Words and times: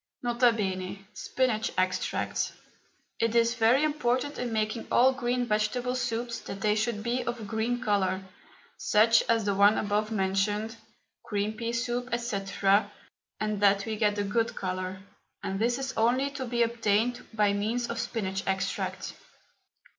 N.B. 0.25 1.05
SPINACH 1.13 1.73
EXTRACT. 1.77 2.53
It 3.19 3.35
is 3.35 3.53
very 3.53 3.83
important 3.83 4.39
in 4.39 4.51
making 4.51 4.87
all 4.91 5.13
green 5.13 5.45
vegetable 5.45 5.93
soups 5.95 6.39
that 6.39 6.61
they 6.61 6.73
should 6.73 7.03
be 7.03 7.23
of 7.23 7.39
a 7.39 7.43
green 7.43 7.79
colour, 7.83 8.23
such 8.77 9.21
as 9.29 9.45
the 9.45 9.53
one 9.53 9.77
above 9.77 10.09
mentioned 10.09 10.75
green 11.23 11.53
pea 11.55 11.71
soup, 11.71 12.09
&c., 12.19 12.39
and 13.39 13.61
that 13.61 13.85
we 13.85 13.95
get 13.95 14.17
a 14.17 14.23
good 14.23 14.55
colour, 14.55 15.03
and 15.43 15.59
this 15.59 15.77
is 15.77 15.93
only 15.95 16.31
to 16.31 16.47
be 16.47 16.63
obtained 16.63 17.23
by 17.31 17.53
means 17.53 17.87
of 17.87 17.99
spinach 17.99 18.41
extract. 18.47 19.13